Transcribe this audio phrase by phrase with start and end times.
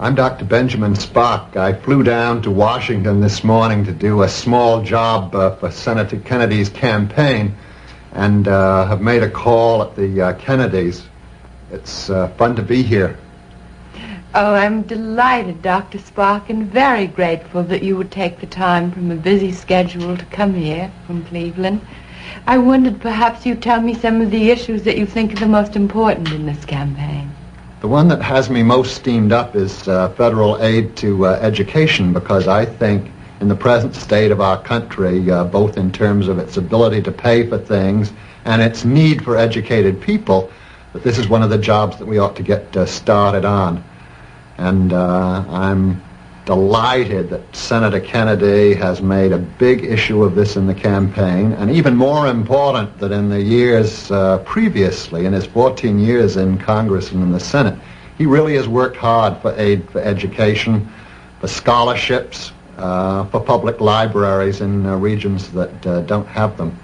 [0.00, 0.44] I'm Dr.
[0.44, 1.56] Benjamin Spock.
[1.56, 6.20] I flew down to Washington this morning to do a small job uh, for Senator
[6.20, 7.56] Kennedy's campaign
[8.12, 11.02] and uh, have made a call at the uh, Kennedys.
[11.72, 13.18] It's uh, fun to be here.
[14.36, 15.98] Oh, I'm delighted, Dr.
[15.98, 20.24] Spock, and very grateful that you would take the time from a busy schedule to
[20.26, 21.80] come here from Cleveland.
[22.46, 25.46] I wondered perhaps you'd tell me some of the issues that you think are the
[25.46, 27.17] most important in this campaign.
[27.80, 32.12] The one that has me most steamed up is uh, federal aid to uh, education
[32.12, 33.08] because I think
[33.40, 37.12] in the present state of our country, uh, both in terms of its ability to
[37.12, 38.12] pay for things
[38.44, 40.50] and its need for educated people,
[40.92, 43.84] that this is one of the jobs that we ought to get uh, started on.
[44.56, 46.02] And uh, I'm
[46.48, 51.70] delighted that Senator Kennedy has made a big issue of this in the campaign, and
[51.70, 57.12] even more important that in the years uh, previously, in his 14 years in Congress
[57.12, 57.78] and in the Senate,
[58.16, 60.90] he really has worked hard for aid for education,
[61.38, 66.74] for scholarships, uh, for public libraries in uh, regions that uh, don't have them.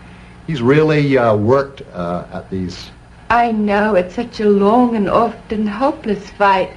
[0.47, 2.91] He's really uh, worked uh, at these.
[3.31, 6.71] I know it's such a long and often hopeless fight.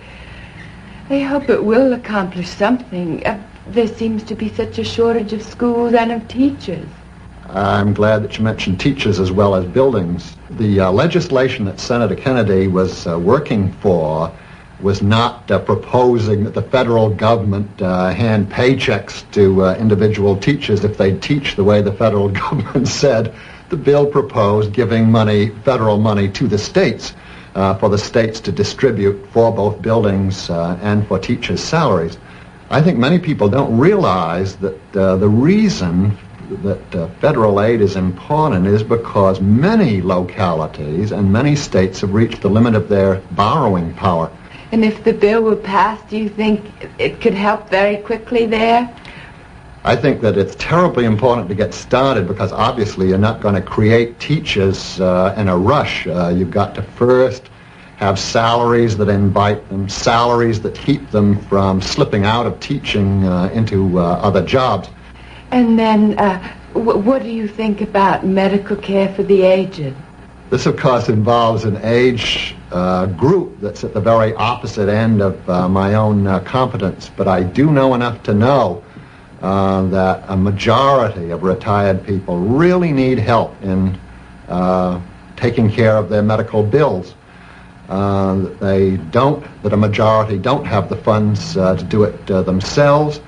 [1.09, 3.25] I hope it will accomplish something.
[3.25, 6.85] Uh, there seems to be such a shortage of schools and of teachers.
[7.49, 10.35] I'm glad that you mentioned teachers as well as buildings.
[10.49, 14.33] The uh, legislation that Senator Kennedy was uh, working for
[14.81, 20.83] was not uh, proposing that the federal government uh, hand paychecks to uh, individual teachers
[20.83, 23.33] if they teach the way the federal government said.
[23.69, 27.13] The bill proposed giving money, federal money, to the states
[27.57, 32.17] uh, for the states to distribute for both buildings uh, and for teachers' salaries.
[32.69, 36.15] I think many people don't realize that uh, the reason
[36.61, 42.41] that uh, federal aid is important is because many localities and many states have reached
[42.41, 44.31] the limit of their borrowing power.
[44.71, 46.63] And if the bill were passed, do you think
[46.99, 48.93] it could help very quickly there?
[49.83, 53.61] I think that it's terribly important to get started because obviously you're not going to
[53.61, 56.07] create teachers uh, in a rush.
[56.07, 57.49] Uh, you've got to first
[57.97, 63.49] have salaries that invite them, salaries that keep them from slipping out of teaching uh,
[63.53, 64.89] into uh, other jobs.
[65.51, 69.95] And then, uh, w- what do you think about medical care for the aged?
[70.49, 75.49] This, of course, involves an age uh, group that's at the very opposite end of
[75.49, 78.83] uh, my own uh, competence, but I do know enough to know
[79.41, 83.97] uh, that a majority of retired people really need help in
[84.47, 84.99] uh,
[85.35, 87.13] taking care of their medical bills.
[87.87, 92.41] Uh, they don't, that a majority don't have the funds uh, to do it uh,
[92.41, 93.21] themselves.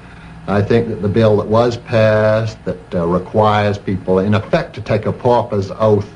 [0.47, 4.81] I think that the bill that was passed that uh, requires people, in effect, to
[4.81, 6.09] take a pauper's oath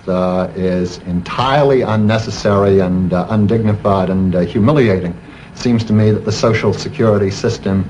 [0.58, 5.12] is entirely unnecessary and undignified and humiliating.
[5.52, 7.86] It seems to me that the social security system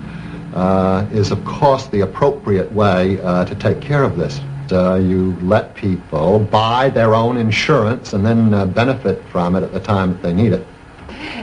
[0.54, 4.40] uh, is, of course, the appropriate way uh, to take care of this.
[4.72, 9.72] Uh, you let people buy their own insurance and then uh, benefit from it at
[9.74, 10.66] the time that they need it.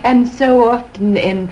[0.03, 1.49] And so often in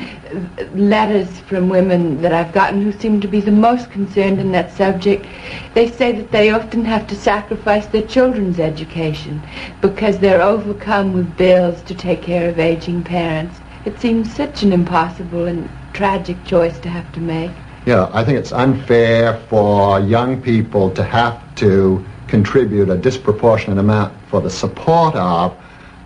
[0.74, 4.72] letters from women that I've gotten who seem to be the most concerned in that
[4.72, 5.26] subject,
[5.74, 9.42] they say that they often have to sacrifice their children's education
[9.80, 13.60] because they're overcome with bills to take care of aging parents.
[13.84, 17.50] It seems such an impossible and tragic choice to have to make.
[17.86, 24.14] Yeah, I think it's unfair for young people to have to contribute a disproportionate amount
[24.28, 25.56] for the support of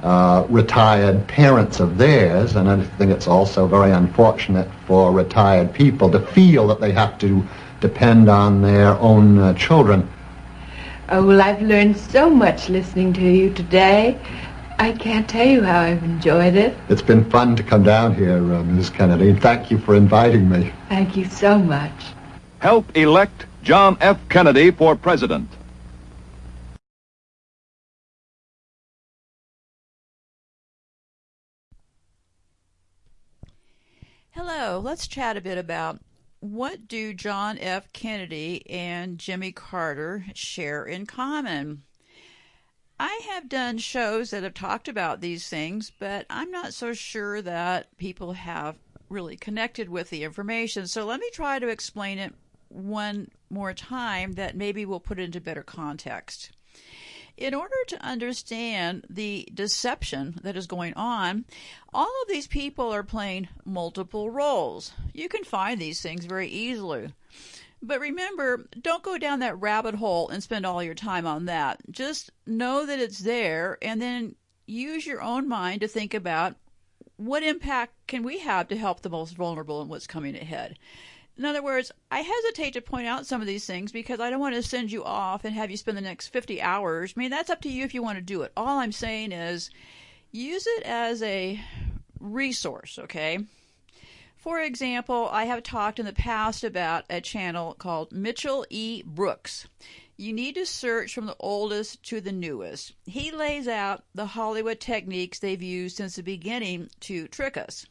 [0.02, 6.10] uh, retired parents of theirs, and I think it's also very unfortunate for retired people
[6.10, 7.46] to feel that they have to
[7.80, 10.08] depend on their own uh, children.
[11.08, 14.18] Oh, well, I've learned so much listening to you today.
[14.82, 16.76] I can't tell you how I've enjoyed it.
[16.88, 18.92] It's been fun to come down here, uh, Mrs.
[18.92, 20.72] Kennedy, and thank you for inviting me.
[20.88, 21.92] Thank you so much.
[22.58, 24.18] Help elect John F.
[24.28, 25.48] Kennedy for president.
[34.32, 36.00] Hello, let's chat a bit about
[36.40, 37.92] what do John F.
[37.92, 41.84] Kennedy and Jimmy Carter share in common?
[43.04, 47.42] I have done shows that have talked about these things, but I'm not so sure
[47.42, 48.76] that people have
[49.08, 50.86] really connected with the information.
[50.86, 52.32] So let me try to explain it
[52.68, 56.52] one more time that maybe will put it into better context.
[57.36, 61.44] In order to understand the deception that is going on,
[61.92, 64.92] all of these people are playing multiple roles.
[65.12, 67.12] You can find these things very easily.
[67.82, 71.80] But remember, don't go down that rabbit hole and spend all your time on that.
[71.90, 74.36] Just know that it's there and then
[74.66, 76.54] use your own mind to think about
[77.16, 80.78] what impact can we have to help the most vulnerable in what's coming ahead?
[81.36, 84.40] In other words, I hesitate to point out some of these things because I don't
[84.40, 87.14] want to send you off and have you spend the next 50 hours.
[87.16, 88.52] I mean, that's up to you if you want to do it.
[88.56, 89.70] All I'm saying is
[90.30, 91.60] use it as a
[92.20, 93.40] resource, okay?
[94.42, 99.04] For example, I have talked in the past about a channel called Mitchell E.
[99.06, 99.68] Brooks.
[100.16, 102.92] You need to search from the oldest to the newest.
[103.06, 107.86] He lays out the Hollywood techniques they've used since the beginning to trick us.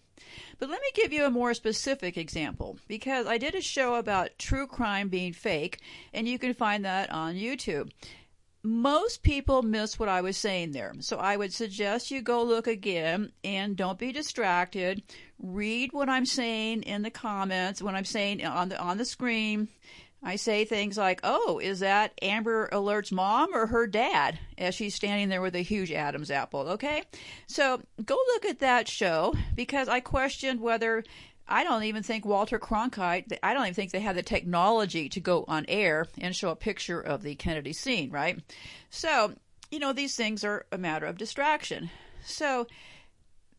[0.59, 4.37] But let me give you a more specific example because I did a show about
[4.37, 5.79] true crime being fake,
[6.13, 7.91] and you can find that on YouTube.
[8.63, 12.67] Most people miss what I was saying there, so I would suggest you go look
[12.67, 15.01] again and don't be distracted.
[15.39, 19.67] Read what I'm saying in the comments, what I'm saying on the on the screen,
[20.23, 24.93] I say things like, "Oh, is that Amber Alert's mom or her dad?" as she's
[24.93, 26.59] standing there with a huge Adam's apple.
[26.59, 27.01] Okay,
[27.47, 31.03] so go look at that show because I questioned whether
[31.47, 33.37] I don't even think Walter Cronkite.
[33.43, 36.55] I don't even think they had the technology to go on air and show a
[36.55, 38.39] picture of the Kennedy scene, right?
[38.89, 39.33] So
[39.69, 41.89] you know these things are a matter of distraction.
[42.23, 42.67] So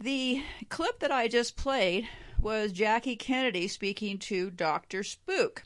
[0.01, 2.09] the clip that I just played
[2.41, 5.03] was Jackie Kennedy speaking to Dr.
[5.03, 5.63] Spock.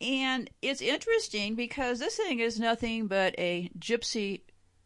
[0.00, 4.42] And it's interesting because this thing is nothing but a gypsy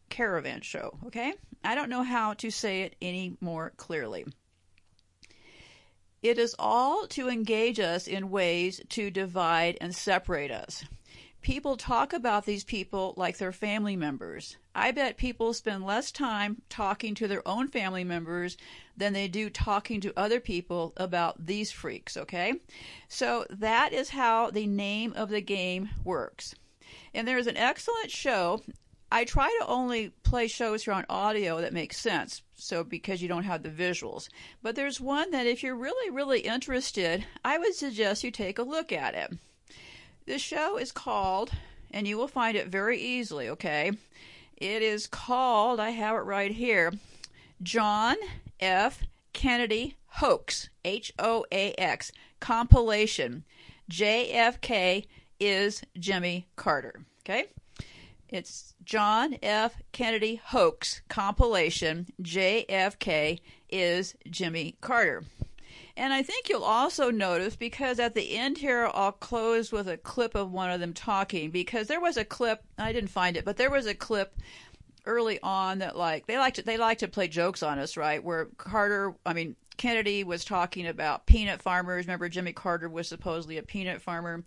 [0.09, 1.33] caravan show, okay?
[1.63, 4.25] I don't know how to say it any more clearly.
[6.21, 10.83] It is all to engage us in ways to divide and separate us.
[11.41, 14.57] People talk about these people like they're family members.
[14.75, 18.55] I bet people spend less time talking to their own family members
[18.95, 22.53] than they do talking to other people about these freaks, okay?
[23.07, 26.53] So that is how the name of the game works.
[27.15, 28.61] And there's an excellent show.
[29.13, 33.27] I try to only play shows here on audio that make sense, so because you
[33.27, 34.29] don't have the visuals.
[34.61, 38.63] But there's one that if you're really, really interested, I would suggest you take a
[38.63, 39.37] look at it.
[40.27, 41.51] The show is called,
[41.91, 43.91] and you will find it very easily, okay?
[44.55, 46.93] It is called, I have it right here,
[47.61, 48.15] John
[48.61, 49.03] F.
[49.33, 53.43] Kennedy Hoax, H O A X, compilation.
[53.91, 55.05] JFK
[55.39, 57.05] is Jimmy Carter.
[57.23, 57.47] Okay?
[58.31, 59.75] It's John F.
[59.91, 62.07] Kennedy Hoax, compilation.
[62.21, 65.25] JFK is Jimmy Carter.
[65.97, 69.97] And I think you'll also notice because at the end here, I'll close with a
[69.97, 73.43] clip of one of them talking because there was a clip, I didn't find it,
[73.43, 74.33] but there was a clip
[75.05, 78.23] early on that like they like to they like to play jokes on us, right?
[78.23, 82.05] Where Carter, I mean Kennedy was talking about peanut farmers.
[82.05, 84.43] Remember Jimmy Carter was supposedly a peanut farmer.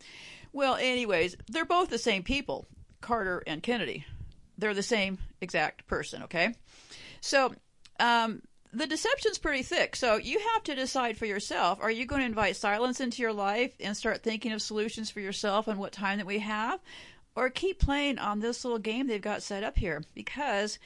[0.54, 2.66] Well, anyways, they're both the same people,
[3.04, 4.04] Carter and Kennedy.
[4.58, 6.54] They're the same exact person, okay?
[7.20, 7.54] So,
[8.00, 8.42] um,
[8.72, 9.94] the deception's pretty thick.
[9.94, 11.78] So you have to decide for yourself.
[11.80, 15.20] Are you going to invite silence into your life and start thinking of solutions for
[15.20, 16.80] yourself and what time that we have?
[17.36, 20.78] or keep playing on this little game they've got set up here because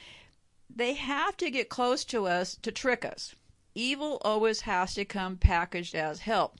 [0.73, 3.35] they have to get close to us to trick us.
[3.75, 6.57] Evil always has to come packaged as help.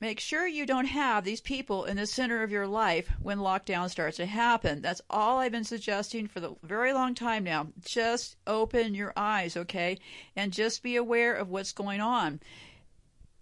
[0.00, 3.90] Make sure you don't have these people in the center of your life when lockdown
[3.90, 4.80] starts to happen.
[4.80, 7.66] That's all I've been suggesting for the very long time now.
[7.84, 9.98] Just open your eyes, okay?
[10.36, 12.38] And just be aware of what's going on.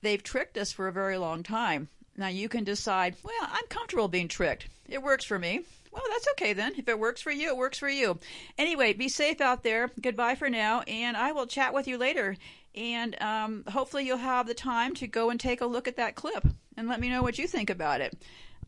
[0.01, 1.89] They've tricked us for a very long time.
[2.17, 4.69] Now you can decide, well, I'm comfortable being tricked.
[4.89, 5.61] It works for me.
[5.93, 6.75] Well, that's okay then.
[6.77, 8.19] If it works for you, it works for you.
[8.59, 9.91] Anyway, be safe out there.
[10.01, 12.37] Goodbye for now, and I will chat with you later.
[12.77, 16.15] And um, hopefully, you'll have the time to go and take a look at that
[16.15, 18.17] clip and let me know what you think about it.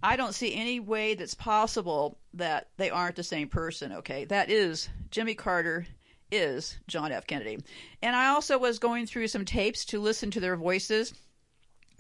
[0.03, 4.25] I don't see any way that's possible that they aren't the same person, okay?
[4.25, 5.87] That is Jimmy Carter
[6.31, 7.27] is John F.
[7.27, 7.59] Kennedy.
[8.03, 11.13] And I also was going through some tapes to listen to their voices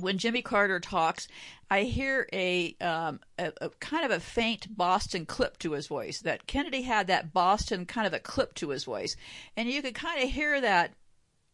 [0.00, 1.26] when Jimmy Carter talks,
[1.70, 6.20] I hear a, um, a, a, kind of a faint Boston clip to his voice.
[6.20, 9.16] That Kennedy had that Boston kind of a clip to his voice,
[9.56, 10.94] and you could kind of hear that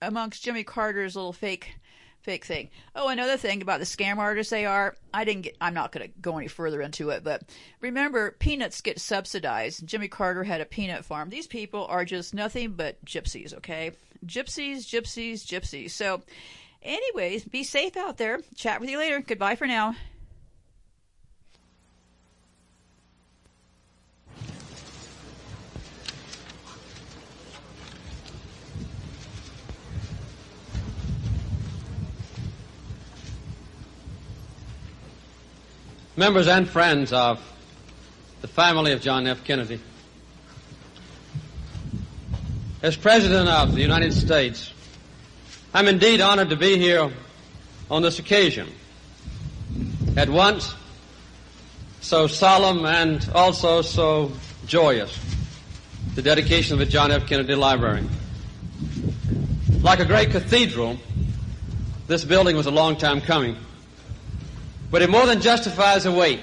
[0.06, 1.75] amongst Jimmy Carter's little fake
[2.23, 2.70] fake thing.
[2.96, 4.96] Oh, another thing about the scam artists they are.
[5.12, 5.56] I didn't get.
[5.61, 7.42] I'm not going to go any further into it, but
[7.80, 9.87] remember, peanuts get subsidized.
[9.87, 11.28] Jimmy Carter had a peanut farm.
[11.28, 13.54] These people are just nothing but gypsies.
[13.54, 13.92] Okay,
[14.26, 15.90] gypsies, gypsies, gypsies.
[15.90, 16.23] So
[16.84, 18.40] Anyways, be safe out there.
[18.56, 19.20] Chat with you later.
[19.20, 19.96] Goodbye for now.
[36.25, 37.38] Members and friends of
[38.40, 39.45] the family of John F.
[39.45, 39.78] Kennedy.
[42.81, 44.73] As President of the United States,
[45.75, 47.12] I'm indeed honored to be here
[47.90, 48.69] on this occasion.
[50.16, 50.75] At once,
[52.00, 54.33] so solemn and also so
[54.64, 55.14] joyous.
[56.14, 57.26] The dedication of the John F.
[57.26, 58.09] Kennedy Library.
[59.83, 60.99] Like a great cathedral,
[62.07, 63.59] this building was a long time coming.
[64.95, 66.39] But it more than justifies the wait.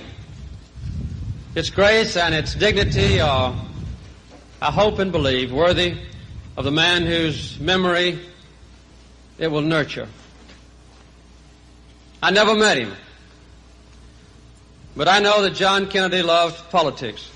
[1.56, 3.56] Its grace and its dignity are,
[4.62, 5.98] I hope and believe, worthy
[6.58, 8.20] of the man whose memory
[9.38, 10.10] it will nurture.
[12.22, 12.94] I never met him.
[14.98, 17.32] But I know that John Kennedy loved politics.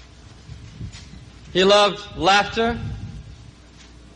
[1.53, 2.77] He loved laughter.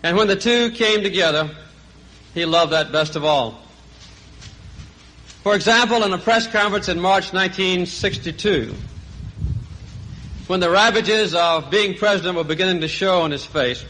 [0.04, 1.50] And when the two came together,
[2.34, 3.69] he loved that best of all.
[5.44, 8.76] For example, in a press conference in March 1962,
[10.48, 13.86] when the ravages of being president were beginning to show on his face,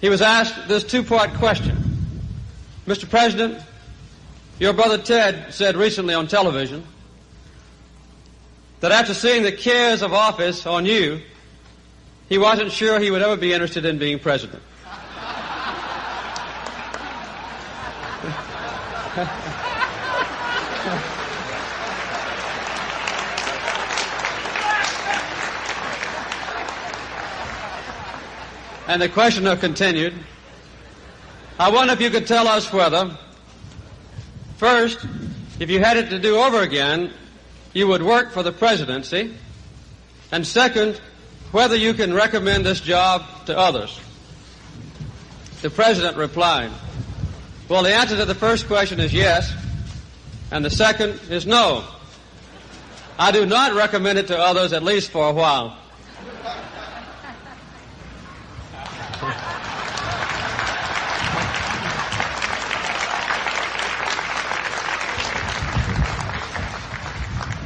[0.00, 1.76] he was asked this two-part question.
[2.86, 3.10] Mr.
[3.10, 3.60] President,
[4.60, 6.84] your brother Ted said recently on television
[8.78, 11.20] that after seeing the cares of office on you,
[12.28, 14.62] he wasn't sure he would ever be interested in being president.
[28.86, 30.14] and the questioner continued,
[31.58, 33.18] I wonder if you could tell us whether,
[34.58, 35.04] first,
[35.58, 37.12] if you had it to do over again,
[37.72, 39.34] you would work for the presidency,
[40.30, 41.00] and second,
[41.50, 43.98] whether you can recommend this job to others.
[45.62, 46.70] The president replied,
[47.68, 49.52] well, the answer to the first question is yes,
[50.50, 51.84] and the second is no.
[53.18, 55.78] I do not recommend it to others, at least for a while.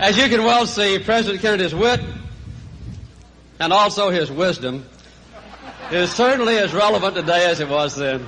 [0.00, 2.00] As you can well see, President Kennedy's wit
[3.58, 4.87] and also his wisdom
[5.90, 8.26] is certainly as relevant today as it was then.